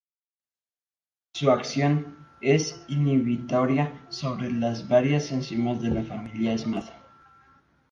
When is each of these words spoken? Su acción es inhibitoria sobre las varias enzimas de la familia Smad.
Su 1.35 1.51
acción 1.51 2.27
es 2.41 2.83
inhibitoria 2.87 4.03
sobre 4.09 4.49
las 4.49 4.87
varias 4.89 5.31
enzimas 5.31 5.79
de 5.79 5.89
la 5.91 6.03
familia 6.03 6.57
Smad. 6.57 6.85